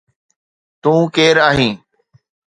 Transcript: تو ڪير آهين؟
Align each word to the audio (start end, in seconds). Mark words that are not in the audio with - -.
تو 0.81 0.93
ڪير 1.15 1.35
آهين؟ 1.49 1.75